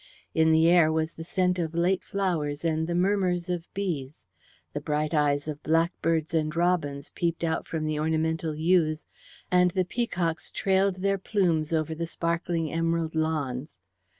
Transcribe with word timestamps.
In 0.33 0.51
the 0.51 0.67
air 0.67 0.91
was 0.91 1.13
the 1.13 1.23
scent 1.23 1.59
of 1.59 1.75
late 1.75 2.03
flowers 2.03 2.65
and 2.65 2.87
the 2.87 2.95
murmurs 2.95 3.49
of 3.49 3.71
bees; 3.75 4.19
the 4.73 4.81
bright 4.81 5.13
eyes 5.13 5.47
of 5.47 5.61
blackbirds 5.61 6.33
and 6.33 6.55
robins 6.55 7.11
peeped 7.11 7.43
out 7.43 7.67
from 7.67 7.85
the 7.85 7.99
ornamental 7.99 8.55
yews, 8.55 9.05
and 9.51 9.69
the 9.69 9.85
peacocks 9.85 10.49
trailed 10.49 11.03
their 11.03 11.19
plumes 11.19 11.71
over 11.71 11.93
the 11.93 12.07
sparkling 12.07 12.71
emerald 12.71 13.13
lawns. 13.13 13.77